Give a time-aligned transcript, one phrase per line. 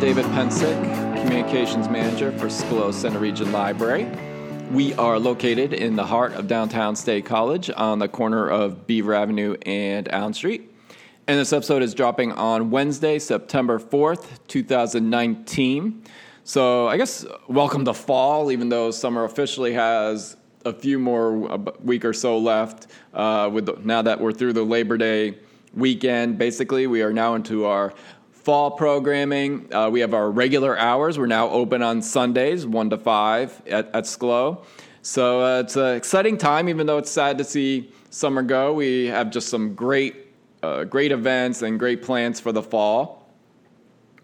[0.00, 4.10] David Pencek, Communications Manager for Schlow Centre Region Library.
[4.70, 9.14] We are located in the heart of downtown State College on the corner of Beaver
[9.14, 10.72] Avenue and Allen Street.
[11.26, 16.04] And this episode is dropping on Wednesday, September 4th, 2019.
[16.44, 21.58] So I guess welcome to fall, even though summer officially has a few more a
[21.82, 22.86] week or so left.
[23.12, 25.36] Uh, with the, now that we're through the Labor Day
[25.74, 27.92] weekend, basically, we are now into our
[28.42, 29.72] fall programming.
[29.72, 31.18] Uh, we have our regular hours.
[31.18, 34.64] We're now open on Sundays, one to five at, at Schlow.
[35.02, 38.72] So uh, it's an exciting time, even though it's sad to see summer go.
[38.72, 40.26] We have just some great,
[40.62, 43.28] uh, great events and great plans for the fall.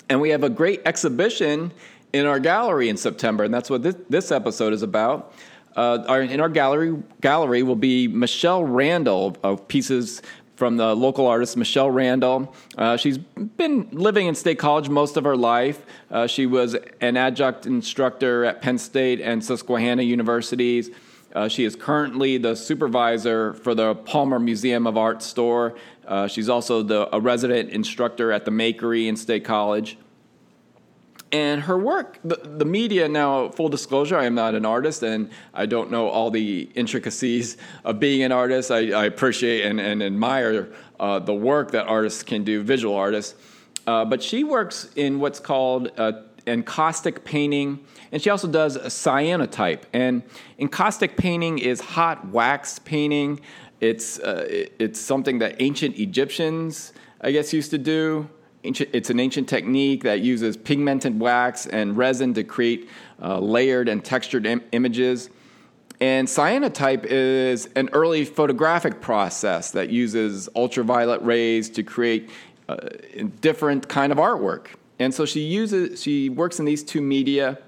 [0.09, 1.73] And we have a great exhibition
[2.13, 5.35] in our gallery in September, and that's what this, this episode is about.
[5.75, 10.23] Uh, our, in our gallery gallery will be Michelle Randall of pieces
[10.57, 12.55] from the local artist Michelle Randall.
[12.77, 15.85] Uh, she's been living in State College most of her life.
[16.11, 20.91] Uh, she was an adjunct instructor at Penn State and Susquehanna Universities.
[21.35, 25.75] Uh, she is currently the supervisor for the Palmer Museum of Art store.
[26.07, 29.99] Uh, she's also the, a resident instructor at the Makery in State College
[31.33, 32.19] and her work.
[32.25, 36.09] The, the media now full disclosure i am not an artist and i don't know
[36.09, 38.71] all the intricacies of being an artist.
[38.71, 43.35] I, I appreciate and, and admire uh, the work that artists can do visual artists.
[43.87, 46.13] Uh, but she works in what's called uh,
[46.47, 49.83] encaustic painting and she also does a cyanotype.
[49.93, 50.23] And
[50.59, 53.41] encaustic painting is hot wax painting.
[53.81, 58.29] It's, uh, it's something that ancient egyptians i guess used to do
[58.67, 62.89] it's an ancient technique that uses pigmented wax and resin to create
[63.23, 65.31] uh, layered and textured Im- images.
[66.01, 72.31] And cyanotype is an early photographic process that uses ultraviolet rays to create
[72.69, 72.77] uh,
[73.41, 74.67] different kind of artwork.
[74.99, 77.59] And so she uses she works in these two media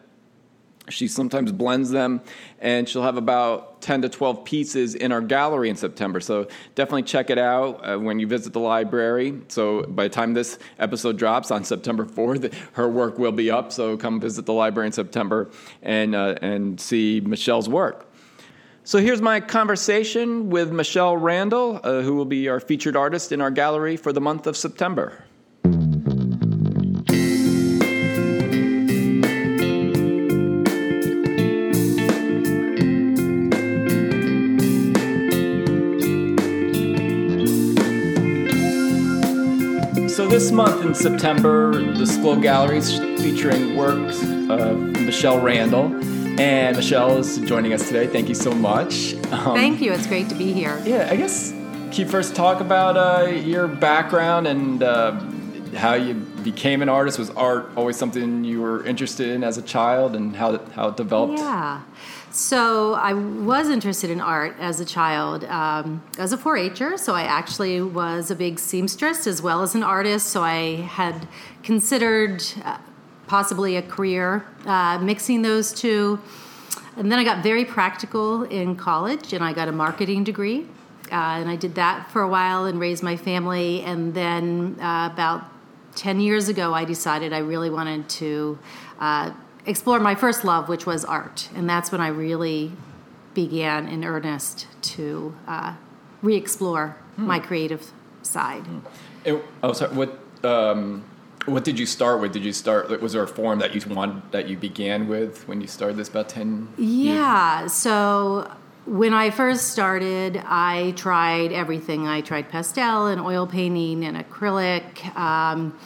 [0.91, 2.21] she sometimes blends them,
[2.61, 6.21] and she'll have about 10 to 12 pieces in our gallery in September.
[6.21, 9.41] So definitely check it out uh, when you visit the library.
[9.49, 13.73] So by the time this episode drops on September 4th, her work will be up.
[13.73, 15.51] So come visit the library in September
[15.83, 18.07] and, uh, and see Michelle's work.
[18.85, 23.41] So here's my conversation with Michelle Randall, uh, who will be our featured artist in
[23.43, 25.25] our gallery for the month of September.
[40.39, 45.87] This month in September, the Schlow Gallery is featuring works of Michelle Randall.
[46.41, 48.07] And Michelle is joining us today.
[48.07, 49.15] Thank you so much.
[49.33, 49.93] Um, Thank you.
[49.93, 50.81] It's great to be here.
[50.87, 55.19] Yeah, I guess can you first talk about uh, your background and uh,
[55.75, 57.19] how you became an artist?
[57.19, 60.97] Was art always something you were interested in as a child, and how how it
[60.97, 61.41] developed?
[61.41, 61.83] Yeah.
[62.31, 66.99] So I was interested in art as a child, um, as a 4-H'er.
[66.99, 70.29] So I actually was a big seamstress as well as an artist.
[70.29, 71.27] So I had
[71.63, 72.79] considered uh,
[73.27, 76.21] possibly a career uh, mixing those two.
[76.97, 80.67] And then I got very practical in college, and I got a marketing degree.
[81.11, 83.83] Uh, and I did that for a while and raised my family.
[83.83, 85.45] And then uh, about
[85.95, 88.59] 10 years ago, I decided I really wanted to
[88.99, 89.33] uh,
[89.69, 91.49] explore my first love, which was art.
[91.55, 92.73] And that's when I really
[93.35, 95.75] began in earnest to uh,
[96.23, 97.27] re explore hmm.
[97.27, 97.93] my creative
[98.23, 98.63] side.
[98.63, 98.79] Hmm.
[99.25, 99.95] It, oh, sorry.
[99.95, 101.05] What, um,
[101.47, 102.33] what did you start with?
[102.33, 103.01] Did you start?
[103.01, 106.09] Was there a form that you wanted that you began with when you started this
[106.09, 106.69] about ten?
[106.77, 107.61] Yeah.
[107.61, 107.73] Years?
[107.73, 108.51] So
[108.87, 112.07] when I first started, I tried everything.
[112.07, 115.15] I tried pastel and oil painting and acrylic.
[115.17, 115.79] Um,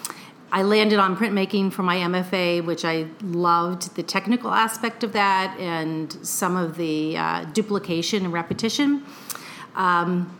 [0.54, 5.58] I landed on printmaking for my MFA, which I loved the technical aspect of that
[5.58, 9.02] and some of the uh, duplication and repetition.
[9.74, 10.38] Um,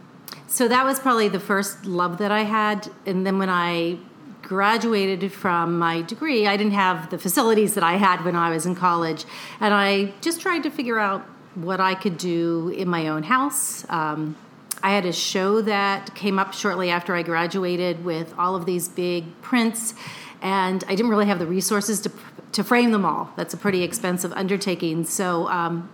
[0.49, 2.91] so that was probably the first love that I had.
[3.07, 3.99] And then when I
[4.43, 8.67] graduated from my degree, I didn't have the facilities that I had when I was
[8.67, 9.25] in college.
[9.61, 11.23] And I just tried to figure out
[11.55, 13.87] what I could do in my own house.
[13.89, 14.37] Um,
[14.83, 18.89] I had a show that came up shortly after I graduated with all of these
[18.89, 19.95] big prints,
[20.41, 22.13] and I didn't really have the resources to
[22.53, 23.31] to frame them all.
[23.37, 25.05] That's a pretty expensive undertaking.
[25.05, 25.89] So um,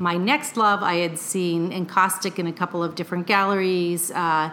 [0.00, 0.82] my next love.
[0.82, 4.50] I had seen encaustic in a couple of different galleries, uh,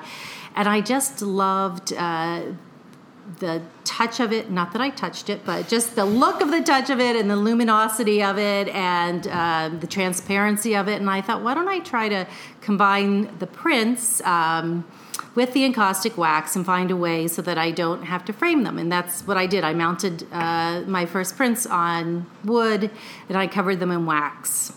[0.56, 2.42] and I just loved uh,
[3.40, 4.50] the touch of it.
[4.50, 7.30] Not that I touched it, but just the look of the touch of it and
[7.30, 11.00] the luminosity of it and uh, the transparency of it.
[11.00, 12.28] And I thought, why don't I try to
[12.62, 14.22] combine the prints?
[14.22, 14.86] Um,
[15.36, 18.64] with the encaustic wax and find a way so that I don't have to frame
[18.64, 18.80] them.
[18.80, 19.64] And that's what I did.
[19.64, 22.90] I mounted uh, my first prints on wood
[23.30, 24.74] and I covered them in wax.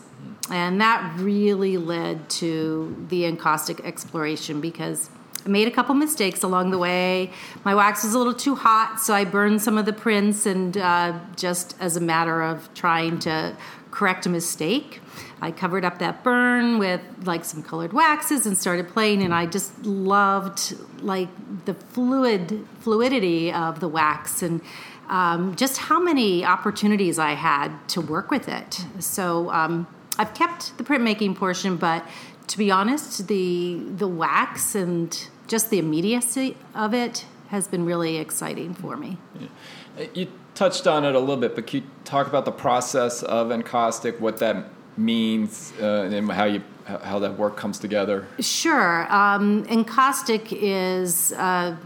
[0.51, 5.09] And that really led to the encaustic exploration because
[5.45, 7.31] I made a couple mistakes along the way.
[7.65, 10.77] My wax was a little too hot, so I burned some of the prints, and
[10.77, 13.57] uh, just as a matter of trying to
[13.91, 15.01] correct a mistake,
[15.41, 19.47] I covered up that burn with like some colored waxes and started playing, and I
[19.47, 21.29] just loved like
[21.65, 24.61] the fluid fluidity of the wax and.
[25.09, 28.87] Um, just how many opportunities I had to work with it.
[29.01, 29.89] So um,
[30.21, 32.07] I've kept the printmaking portion, but
[32.51, 38.17] to be honest, the the wax and just the immediacy of it has been really
[38.17, 39.19] exciting for me.
[39.39, 40.07] Yeah.
[40.15, 43.51] You touched on it a little bit, but can you talk about the process of
[43.51, 44.65] encaustic, what that
[44.97, 48.27] means, uh, and how you how that work comes together?
[48.41, 49.07] Sure.
[49.13, 51.77] Um, encaustic is uh,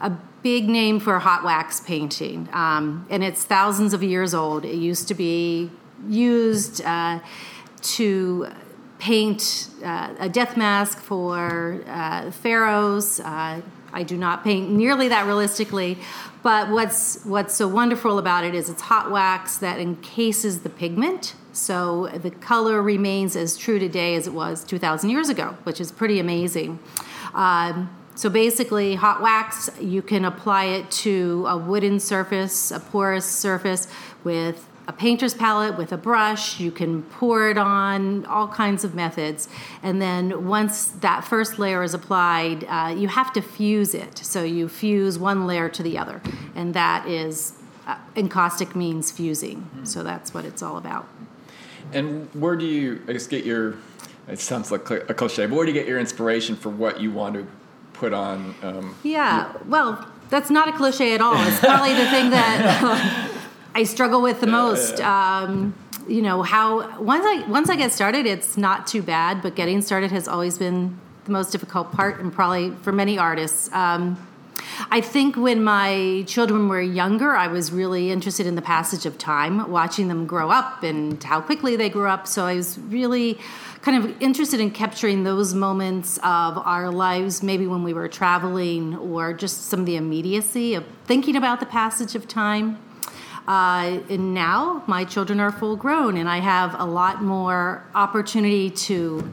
[0.00, 0.10] a
[0.42, 4.64] big name for hot wax painting, um, and it's thousands of years old.
[4.64, 5.70] It used to be
[6.08, 7.20] used uh,
[7.82, 8.48] to
[9.04, 13.20] paint uh, a death mask for uh, pharaohs.
[13.20, 13.60] Uh,
[13.92, 15.98] I do not paint nearly that realistically,
[16.42, 21.34] but what's what's so wonderful about it is it's hot wax that encases the pigment,
[21.52, 25.92] so the color remains as true today as it was 2,000 years ago, which is
[25.92, 26.78] pretty amazing.
[27.34, 33.26] Um, so basically, hot wax, you can apply it to a wooden surface, a porous
[33.26, 33.86] surface
[34.24, 36.60] with a painter's palette with a brush.
[36.60, 39.48] You can pour it on all kinds of methods.
[39.82, 44.18] And then once that first layer is applied, uh, you have to fuse it.
[44.18, 46.20] So you fuse one layer to the other.
[46.54, 47.54] And that is,
[47.86, 49.62] uh, encaustic means fusing.
[49.62, 49.84] Mm-hmm.
[49.84, 51.08] So that's what it's all about.
[51.92, 53.76] And where do you, I guess, get your,
[54.28, 57.10] it sounds like a cliche, but where do you get your inspiration for what you
[57.10, 57.46] want to
[57.92, 58.54] put on?
[58.62, 61.36] Um, yeah, your- well, that's not a cliche at all.
[61.46, 63.30] It's probably the thing that
[63.76, 65.00] I struggle with the most.
[65.00, 65.74] Um,
[66.06, 69.82] you know how once I once I get started, it's not too bad, but getting
[69.82, 73.72] started has always been the most difficult part, and probably for many artists.
[73.72, 74.24] Um,
[74.90, 79.18] I think when my children were younger, I was really interested in the passage of
[79.18, 82.26] time, watching them grow up and how quickly they grew up.
[82.26, 83.38] So I was really
[83.82, 88.96] kind of interested in capturing those moments of our lives, maybe when we were traveling
[88.96, 92.78] or just some of the immediacy of thinking about the passage of time.
[93.46, 98.70] Uh, and now my children are full grown, and I have a lot more opportunity
[98.70, 99.32] to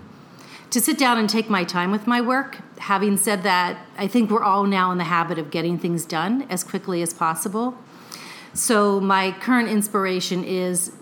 [0.72, 2.58] to sit down and take my time with my work.
[2.78, 6.48] Having said that, I think we're all now in the habit of getting things done
[6.50, 7.78] as quickly as possible.
[8.54, 10.94] So my current inspiration is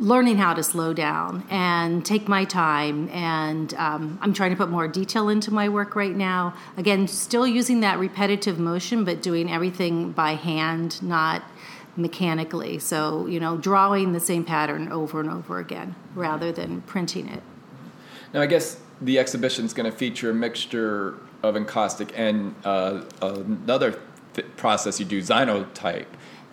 [0.00, 4.70] learning how to slow down and take my time and um, i'm trying to put
[4.70, 9.52] more detail into my work right now again still using that repetitive motion but doing
[9.52, 11.42] everything by hand not
[11.96, 12.78] mechanically.
[12.78, 17.42] So, you know, drawing the same pattern over and over again rather than printing it.
[18.32, 23.02] Now, I guess the exhibition is going to feature a mixture of encaustic and uh,
[23.22, 23.98] another
[24.34, 26.06] th- process you do, cyanotype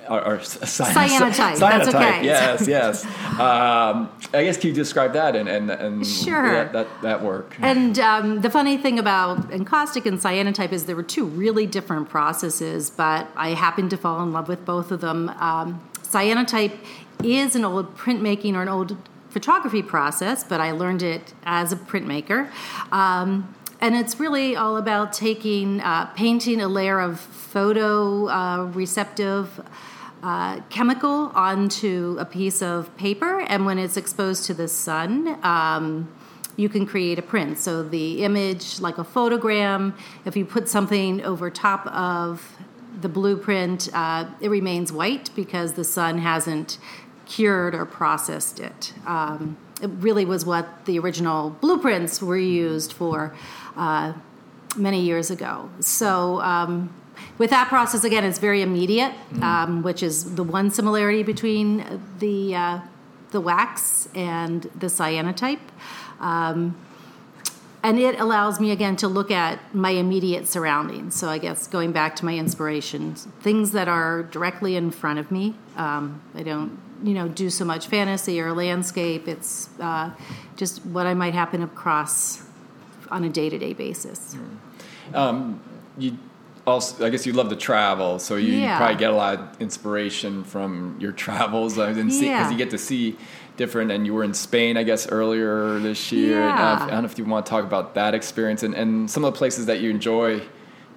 [0.09, 1.59] or, or cyanotype.
[1.59, 2.25] That's okay.
[2.25, 3.05] Yes, yes.
[3.39, 6.51] Um, I guess can you describe that and and, and sure.
[6.51, 7.55] that, that, that work?
[7.59, 12.09] And um, the funny thing about encaustic and cyanotype is there were two really different
[12.09, 15.29] processes, but I happened to fall in love with both of them.
[15.39, 16.77] Um, cyanotype
[17.23, 18.97] is an old printmaking or an old
[19.29, 22.49] photography process, but I learned it as a printmaker.
[22.91, 29.61] Um, and it's really all about taking, uh, painting a layer of photo uh, receptive
[30.23, 36.11] uh, chemical onto a piece of paper, and when it's exposed to the sun, um,
[36.55, 37.59] you can create a print.
[37.59, 39.93] So the image, like a photogram,
[40.25, 42.57] if you put something over top of
[42.99, 46.79] the blueprint, uh, it remains white because the sun hasn't
[47.27, 48.93] cured or processed it.
[49.05, 53.35] Um, it really was what the original blueprints were used for
[53.75, 54.13] uh,
[54.75, 55.69] many years ago.
[55.79, 56.91] So um,
[57.37, 59.43] with that process, again, it's very immediate, mm-hmm.
[59.43, 62.79] um, which is the one similarity between the uh,
[63.31, 65.59] the wax and the cyanotype.
[66.19, 66.75] Um,
[67.83, 71.15] and it allows me again to look at my immediate surroundings.
[71.15, 75.31] So I guess going back to my inspirations, things that are directly in front of
[75.31, 75.55] me.
[75.75, 79.27] Um, I don't you know do so much fantasy or landscape.
[79.27, 80.11] It's uh,
[80.55, 82.43] just what I might happen across
[83.09, 84.35] on a day to day basis.
[85.13, 85.61] Um,
[85.97, 86.17] you
[86.67, 88.73] also, I guess you love to travel, so you, Yeah.
[88.73, 92.51] you probably get a lot of inspiration from your travels, and because Yeah.
[92.51, 93.15] you get to see
[93.55, 93.89] different.
[93.91, 96.41] And you were in Spain, I guess, earlier this year.
[96.41, 96.85] And, uh, Yeah.
[96.85, 99.33] I don't know if you want to talk about that experience and, and some of
[99.33, 100.41] the places that you enjoy,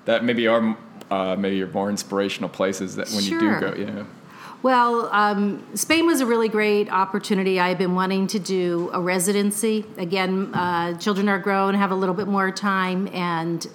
[0.04, 0.76] that maybe are
[1.10, 4.04] uh, maybe your more inspirational places that when you do go, yeah.
[4.62, 7.58] Well, um, Spain was a really great opportunity.
[7.58, 9.86] I've been wanting to do a residency.
[9.96, 13.66] Again, uh, children are grown, have a little bit more time, and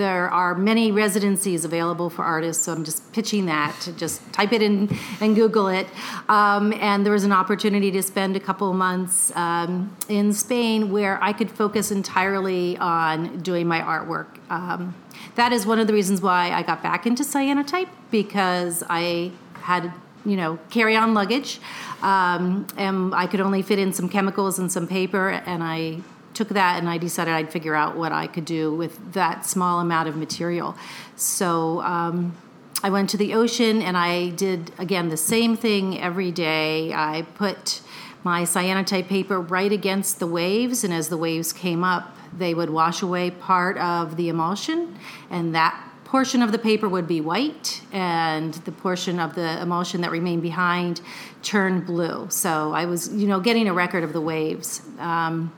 [0.00, 2.64] there are many residencies available for artists.
[2.64, 4.88] So I'm just pitching that to just type it in
[5.20, 5.86] and Google it.
[6.26, 11.22] Um, and there was an opportunity to spend a couple months um, in Spain where
[11.22, 14.38] I could focus entirely on doing my artwork.
[14.48, 14.94] Um,
[15.34, 19.92] that is one of the reasons why I got back into cyanotype because I had
[20.24, 21.60] you know carry on luggage
[22.02, 25.98] um, and i could only fit in some chemicals and some paper and i
[26.34, 29.80] took that and i decided i'd figure out what i could do with that small
[29.80, 30.76] amount of material.
[31.16, 32.36] So um,
[32.82, 36.92] i went to the ocean and i did again the same thing every day.
[36.92, 37.80] I put
[38.22, 42.70] my cyanotype paper right against the waves and as the waves came up they would
[42.70, 44.96] wash away part of the emulsion
[45.30, 50.00] and that portion of the paper would be white and the portion of the emulsion
[50.00, 51.00] that remained behind
[51.42, 52.26] turned blue.
[52.30, 54.82] So i was you know getting a record of the waves.
[54.98, 55.52] Um,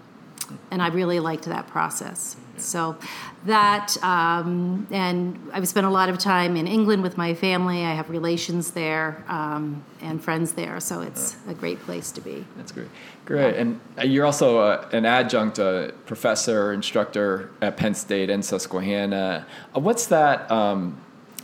[0.71, 2.97] and i really liked that process so
[3.44, 7.92] that um, and i've spent a lot of time in england with my family i
[7.92, 12.73] have relations there um, and friends there so it's a great place to be That's
[12.73, 12.88] great.
[13.25, 13.56] Great.
[13.56, 19.47] And uh, you're also uh, an adjunct uh, professor, instructor at Penn State and Susquehanna.
[19.75, 20.50] Uh, what's that?
[20.50, 21.00] Um,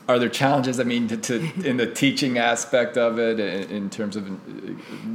[0.08, 3.90] are there challenges, I mean, to, to, in the teaching aspect of it in, in
[3.90, 4.24] terms of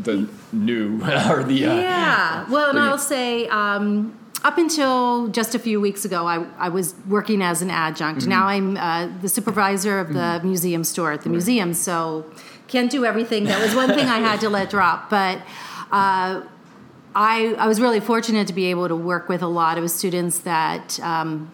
[0.03, 1.65] the new or the.
[1.65, 2.49] Uh, yeah.
[2.49, 6.93] Well, and I'll say, um, up until just a few weeks ago, I, I was
[7.07, 8.21] working as an adjunct.
[8.21, 8.29] Mm-hmm.
[8.29, 12.25] Now I'm uh, the supervisor of the museum store at the museum, so
[12.67, 13.45] can't do everything.
[13.45, 15.09] That was one thing I had to let drop.
[15.09, 15.39] But
[15.91, 16.43] uh,
[17.15, 20.39] I, I was really fortunate to be able to work with a lot of students
[20.39, 21.51] that um,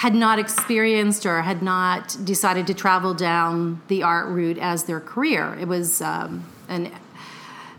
[0.00, 4.98] had not experienced or had not decided to travel down the art route as their
[4.98, 5.54] career.
[5.60, 6.90] It was um, an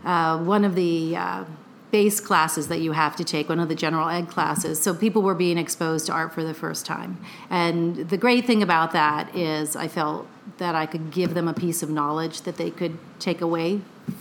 [0.04, 1.44] uh, one of the uh,
[1.90, 4.80] base classes that you have to take, one of the general ed classes.
[4.80, 7.18] So people were being exposed to art for the first time.
[7.50, 11.54] And the great thing about that is I felt that I could give them a
[11.54, 13.80] piece of knowledge that they could take away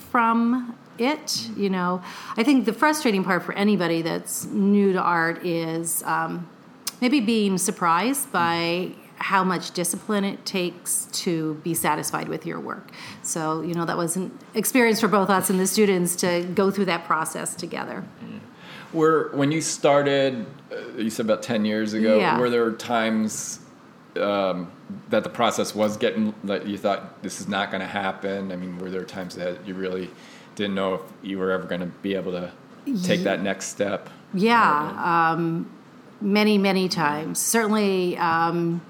[0.10, 1.50] from it.
[1.56, 2.02] You know,
[2.36, 6.50] I think the frustrating part for anybody that's new to art is um,
[7.02, 12.92] maybe being surprised by how much discipline it takes to be satisfied with your work.
[13.22, 16.72] So, you know, that was an experience for both us and the students to go
[16.72, 18.04] through that process together.
[18.94, 22.18] Were when you started, uh, you said about ten years ago.
[22.18, 22.38] Yeah.
[22.38, 23.60] Were there times
[24.18, 24.70] um,
[25.10, 28.52] that the process was getting that you thought this is not going to happen?
[28.52, 30.10] I mean, were there times that you really
[30.56, 32.52] didn't know if you were ever going to be able to
[33.02, 34.10] take that next step?
[34.34, 35.72] Yeah, um,
[36.22, 37.40] many, many times.
[37.40, 38.82] Certainly, um,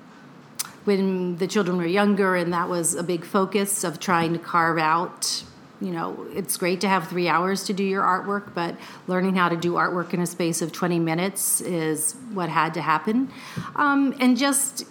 [0.84, 4.78] when the children were younger, and that was a big focus of trying to carve
[4.78, 5.44] out.
[5.80, 8.76] You know, it's great to have three hours to do your artwork, but
[9.08, 12.82] learning how to do artwork in a space of 20 minutes is what had to
[12.82, 13.32] happen.
[13.76, 14.86] Um, and just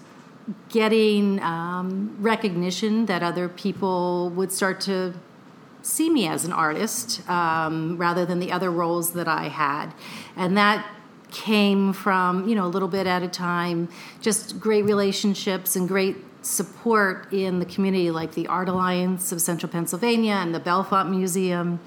[0.69, 5.15] getting um, recognition that other people would start to
[5.83, 9.93] see me as an artist um, rather than the other roles that I had.
[10.37, 10.87] And that
[11.31, 13.89] came from, you know, a little bit at a time,
[14.21, 19.71] just great relationships and great support in the community, like the Art Alliance of Central
[19.71, 21.81] Pennsylvania and the Bellefonte Museum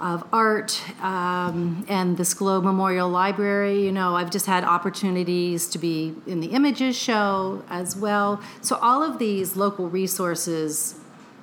[0.00, 3.84] of Art um, and the Schlow Memorial Library.
[3.84, 8.40] You know, I've just had opportunities to be in the Images show as well.
[8.60, 10.96] So all of these local resources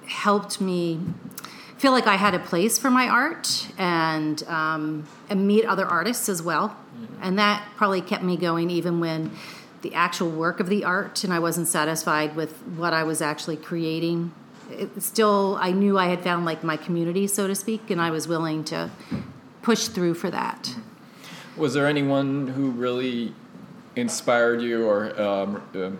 [0.06, 1.00] helped me
[1.80, 6.30] feel like I had a place for my art and um, and meet other artists
[6.30, 6.78] as well,
[7.22, 9.32] and that probably kept me going even when
[9.82, 13.56] the actual work of the art and I wasn't satisfied with what I was actually
[13.56, 14.34] creating.
[14.70, 18.12] It still, I knew I had found like my community, so to speak, and I
[18.12, 18.92] was willing to
[19.62, 20.76] push through for that.
[21.56, 23.34] Was there anyone who really
[23.96, 25.98] inspired you or um, um,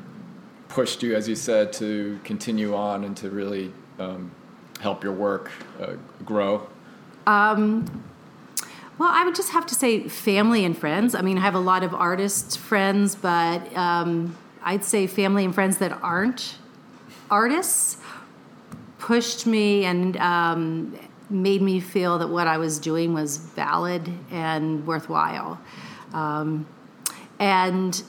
[0.68, 4.32] pushed you, as you said, to continue on and to really um,
[4.80, 5.94] help your work uh,
[6.26, 6.68] grow?
[9.00, 11.16] Well, I would just have to say family and friends.
[11.16, 15.56] I mean, I have a lot of artist friends, but um, I'd say family and
[15.56, 16.58] friends that aren't
[17.32, 17.98] artists
[18.98, 24.86] pushed me and um, made me feel that what I was doing was valid and
[24.86, 25.62] worthwhile.
[26.14, 26.68] Um,
[27.40, 28.04] and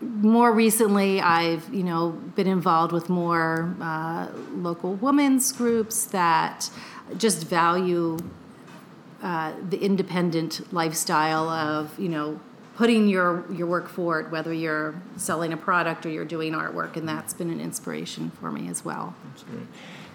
[0.00, 6.70] more recently, I've you know been involved with more uh, local women's groups that
[7.16, 8.18] just value
[9.22, 12.40] uh, the independent lifestyle of you know
[12.76, 17.08] putting your your work forward, whether you're selling a product or you're doing artwork, and
[17.08, 19.14] that's been an inspiration for me as well.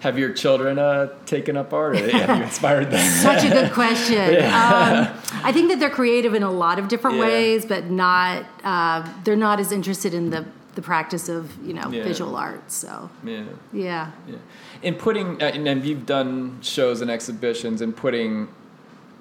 [0.00, 2.00] Have your children uh, taken up art?
[2.00, 3.10] Or have you inspired them?
[3.22, 4.34] Such a good question.
[4.34, 5.12] yeah.
[5.12, 7.24] um, I think that they're creative in a lot of different yeah.
[7.24, 11.90] ways, but not uh, they're not as interested in the the practice of you know
[11.90, 12.02] yeah.
[12.02, 12.70] visual art.
[12.70, 14.10] So yeah, yeah.
[14.26, 14.36] yeah.
[14.82, 18.48] In putting uh, and you've done shows and exhibitions and putting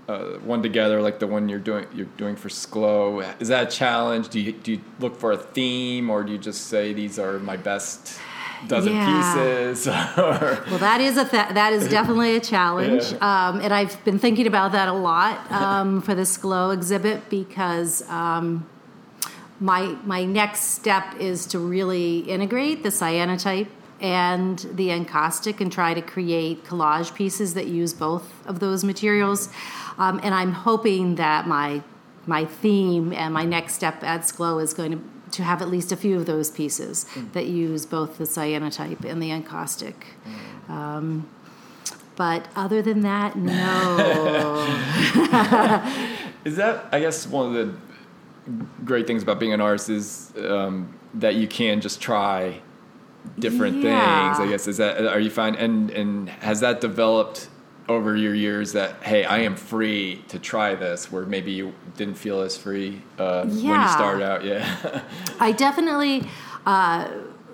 [0.08, 3.24] uh, one together like the one you're doing you're doing for Schlow.
[3.40, 4.30] Is that a challenge?
[4.30, 7.40] Do you do you look for a theme, or do you just say these are
[7.40, 8.20] my best
[8.68, 9.34] dozen yeah.
[9.34, 9.88] pieces?
[9.88, 13.50] well, that is a th- that is definitely a challenge, yeah.
[13.50, 18.08] um, and I've been thinking about that a lot um, for this Schlow exhibit because.
[18.10, 18.68] Um,
[19.62, 23.68] my, my next step is to really integrate the cyanotype
[24.00, 29.50] and the encaustic and try to create collage pieces that use both of those materials.
[29.98, 31.84] Um, and I'm hoping that my
[32.26, 35.92] my theme and my next step at Schlow is going to to have at least
[35.92, 37.32] a few of those pieces mm.
[37.34, 40.08] that use both the cyanotype and the encaustic.
[40.68, 40.70] Mm.
[40.70, 41.30] Um,
[42.16, 44.66] but other than that, no.
[46.44, 47.74] is that I guess one of the
[48.84, 52.62] great things about being an artist is um, that you can just try
[53.38, 54.34] different yeah.
[54.34, 54.48] things.
[54.48, 55.56] I guess is that are you fine?
[55.56, 57.50] and and has that developed
[57.90, 62.16] over your years that hey i am free to try this where maybe you didn't
[62.16, 63.72] feel as free uh, yeah.
[63.72, 65.02] when you started out yeah
[65.40, 66.24] i definitely
[66.66, 67.10] uh,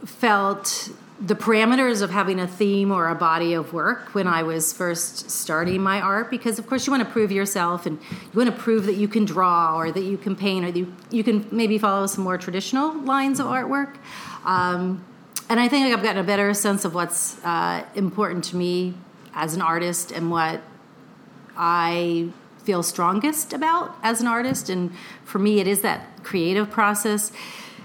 [0.05, 0.89] felt
[1.19, 5.31] the parameters of having a theme or a body of work when I was first
[5.31, 8.61] starting my art because of course you want to prove yourself and you want to
[8.61, 11.47] prove that you can draw or that you can paint or that you, you can
[11.51, 13.95] maybe follow some more traditional lines of artwork
[14.43, 15.05] um,
[15.49, 18.95] and I think I've gotten a better sense of what's uh, important to me
[19.35, 20.61] as an artist and what
[21.55, 22.29] I
[22.63, 24.69] feel strongest about as an artist.
[24.69, 24.91] And
[25.23, 27.31] for me, it is that creative process.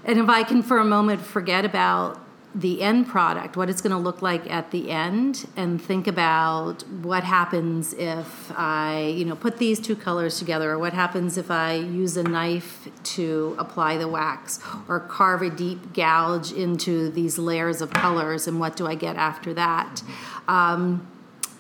[0.05, 2.19] And if I can for a moment forget about
[2.53, 6.83] the end product, what it's going to look like at the end, and think about
[6.89, 11.49] what happens if I, you know, put these two colors together, or what happens if
[11.49, 14.59] I use a knife to apply the wax,
[14.89, 19.15] or carve a deep gouge into these layers of colors, and what do I get
[19.15, 20.03] after that?
[20.49, 21.07] Um,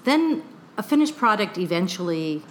[0.04, 0.42] then
[0.76, 2.42] a finished product eventually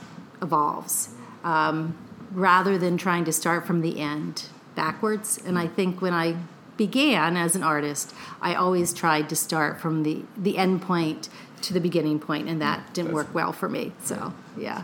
[0.41, 1.09] evolves
[1.43, 1.97] um,
[2.31, 5.39] rather than trying to start from the end backwards.
[5.45, 6.35] And I think when I
[6.77, 11.27] began as an artist, I always tried to start from the, the end point
[11.63, 13.91] to the beginning point, and that didn't work well for me.
[14.01, 14.83] So, yeah.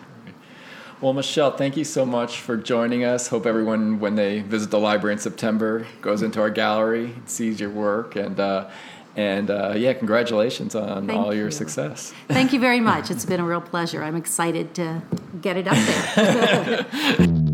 [0.99, 3.27] Well, Michelle, thank you so much for joining us.
[3.27, 7.69] Hope everyone, when they visit the library in September, goes into our gallery, sees your
[7.69, 8.69] work, and uh,
[9.15, 11.51] and uh, yeah, congratulations on Thank all your you.
[11.51, 12.13] success.
[12.27, 13.09] Thank you very much.
[13.15, 14.03] It's been a real pleasure.
[14.03, 15.01] I'm excited to
[15.41, 15.77] get it up
[16.15, 17.35] there.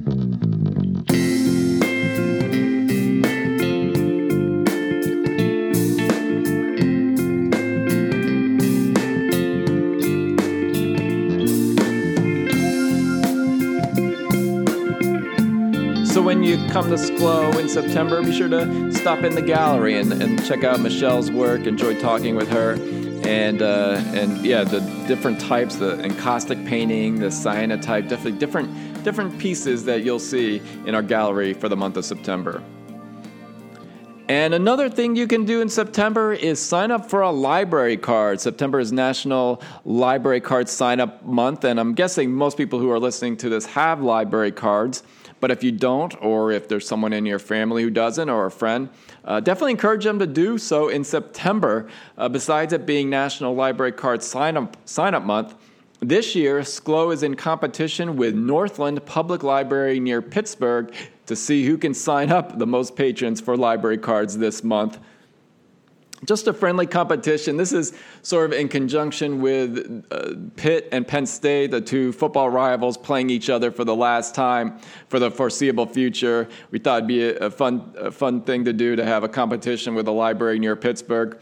[16.72, 20.64] come to Schlow in September, be sure to stop in the gallery and, and check
[20.64, 21.68] out Michelle's work.
[21.68, 22.76] Enjoy talking with her.
[23.28, 29.38] And, uh, and yeah, the different types, the encaustic painting, the cyanotype, definitely different, different
[29.38, 32.64] pieces that you'll see in our gallery for the month of September.
[34.30, 38.40] And another thing you can do in September is sign up for a library card.
[38.40, 43.00] September is National Library Card Sign Up Month, and I'm guessing most people who are
[43.00, 45.04] listening to this have library cards.
[45.42, 48.52] But if you don't, or if there's someone in your family who doesn't, or a
[48.52, 48.88] friend,
[49.26, 51.90] uh, definitely encourage them to do so in September.
[52.18, 55.56] Uh, besides it being National Library Card Sign Up, sign up Month,
[56.04, 60.92] this year, Schlow is in competition with Northland Public Library near Pittsburgh
[61.28, 64.98] to see who can sign up the most patrons for library cards this month
[66.26, 67.58] just a friendly competition.
[67.58, 72.50] This is sort of in conjunction with uh, Pitt and Penn State, the two football
[72.50, 74.80] rivals playing each other for the last time
[75.10, 76.48] for the foreseeable future.
[76.70, 79.30] We thought it'd be a, a fun, a fun thing to do to have a
[79.30, 81.40] competition with a library near Pittsburgh.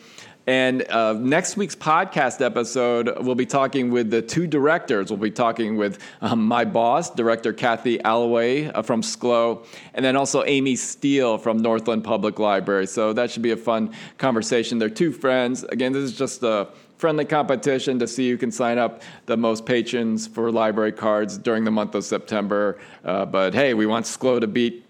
[0.49, 5.11] And uh, next week's podcast episode, we'll be talking with the two directors.
[5.11, 10.15] We'll be talking with um, my boss, director Kathy Alloway uh, from Schlow, and then
[10.15, 12.87] also Amy Steele from Northland Public Library.
[12.87, 14.79] So that should be a fun conversation.
[14.79, 15.65] They're two friends.
[15.65, 19.67] Again, this is just a friendly competition to see who can sign up the most
[19.67, 22.79] patrons for library cards during the month of September.
[23.05, 24.83] Uh, but hey, we want Schlow to beat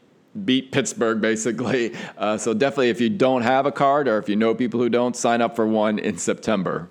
[0.45, 1.95] beat Pittsburgh basically.
[2.17, 4.89] Uh, so definitely, if you don't have a card or if you know people who
[4.89, 6.89] don't, sign up for one in September.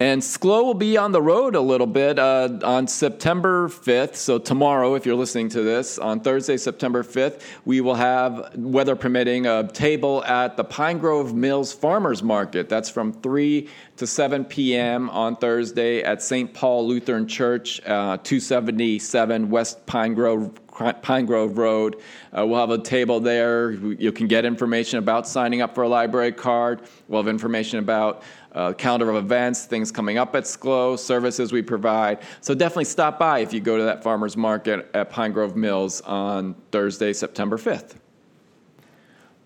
[0.00, 4.16] And Schlow will be on the road a little bit uh, on September 5th.
[4.16, 8.96] So, tomorrow, if you're listening to this, on Thursday, September 5th, we will have, weather
[8.96, 12.68] permitting, a table at the Pine Grove Mills Farmers Market.
[12.68, 15.10] That's from 3 to 7 p.m.
[15.10, 16.52] on Thursday at St.
[16.52, 22.00] Paul Lutheran Church, uh, 277 West Pine Grove Pine Grove Road.
[22.36, 23.70] Uh, we'll have a table there.
[23.70, 26.82] You can get information about signing up for a library card.
[27.08, 31.62] We'll have information about uh, calendar of events, things coming up at Schlow, services we
[31.62, 32.20] provide.
[32.40, 36.00] So definitely stop by if you go to that farmer's market at Pine Grove Mills
[36.02, 37.96] on Thursday, September 5th.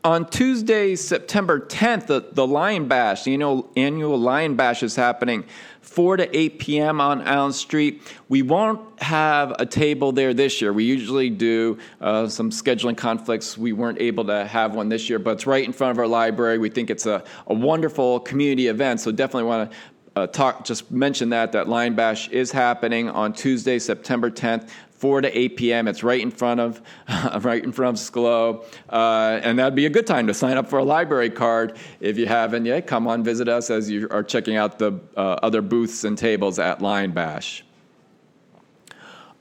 [0.04, 5.44] On Tuesday, September 10th, the, the Lion Bash, the annual, annual Lion Bash is happening
[5.80, 7.00] 4 to 8 p.m.
[7.00, 8.00] on Allen Street.
[8.28, 10.72] We won't have a table there this year.
[10.72, 13.58] We usually do uh, some scheduling conflicts.
[13.58, 16.06] We weren't able to have one this year, but it's right in front of our
[16.06, 16.58] library.
[16.58, 19.76] We think it's a, a wonderful community event, so definitely want to
[20.14, 25.22] uh, talk, just mention that that Lion Bash is happening on Tuesday, September 10th 4
[25.22, 25.88] to 8 p.m.
[25.88, 26.82] It's right in front of,
[27.44, 30.68] right in front of Schlow, uh, and that'd be a good time to sign up
[30.68, 32.86] for a library card if you haven't yet.
[32.86, 36.58] Come on, visit us as you are checking out the uh, other booths and tables
[36.58, 37.64] at Lion Bash.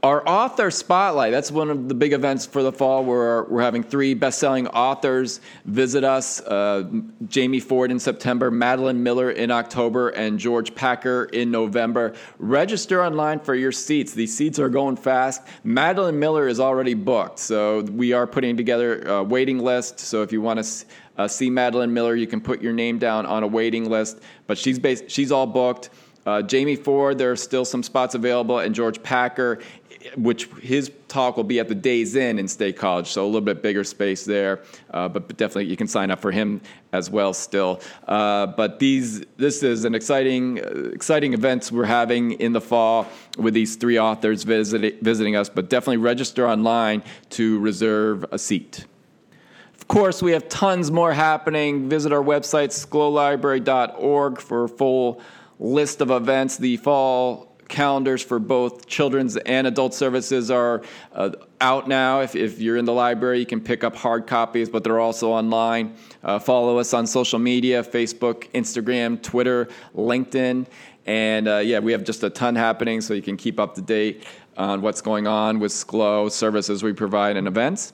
[0.07, 3.03] Our author spotlight, that's one of the big events for the fall.
[3.03, 6.89] We're, we're having three best selling authors visit us uh,
[7.27, 12.13] Jamie Ford in September, Madeline Miller in October, and George Packer in November.
[12.39, 14.13] Register online for your seats.
[14.13, 15.41] These seats are going fast.
[15.65, 19.99] Madeline Miller is already booked, so we are putting together a waiting list.
[19.99, 20.85] So if you want to
[21.17, 24.57] uh, see Madeline Miller, you can put your name down on a waiting list, but
[24.57, 25.89] she's, based, she's all booked.
[26.27, 29.59] Uh, Jamie Ford, there are still some spots available, and George Packer
[30.15, 33.41] which his talk will be at the Days Inn in State College, so a little
[33.41, 34.61] bit bigger space there.
[34.91, 36.61] Uh, but definitely, you can sign up for him
[36.93, 37.81] as well still.
[38.07, 43.07] Uh, but these, this is an exciting, uh, exciting events we're having in the fall
[43.37, 45.49] with these three authors visit, visiting us.
[45.49, 48.85] But definitely register online to reserve a seat.
[49.75, 51.87] Of course, we have tons more happening.
[51.87, 55.21] Visit our website, schlowlibrary.org, for a full
[55.59, 56.57] list of events.
[56.57, 60.81] The fall calendars for both children's and adult services are
[61.13, 62.21] uh, out now.
[62.21, 65.31] If, if you're in the library, you can pick up hard copies, but they're also
[65.31, 65.95] online.
[66.23, 70.65] Uh, follow us on social media Facebook, Instagram, Twitter, LinkedIn.
[71.05, 73.81] And uh, yeah, we have just a ton happening, so you can keep up to
[73.81, 74.25] date
[74.57, 77.93] on what's going on with Schlow, services we provide, and events.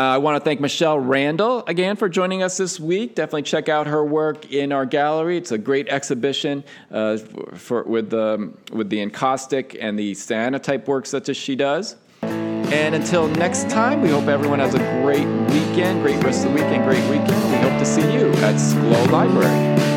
[0.00, 3.16] Uh, I want to thank Michelle Randall again for joining us this week.
[3.16, 5.36] Definitely check out her work in our gallery.
[5.36, 11.10] It's a great exhibition uh, for, with, um, with the encaustic and the cyanotype works
[11.10, 11.96] that she does.
[12.22, 16.62] And until next time, we hope everyone has a great weekend, great rest of the
[16.62, 17.50] weekend, great weekend.
[17.50, 19.89] We hope to see you at Schlow Library.